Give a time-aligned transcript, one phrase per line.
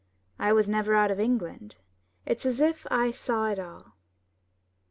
[0.39, 1.77] I was never out of England—
[2.25, 3.97] it's as if I saw it all.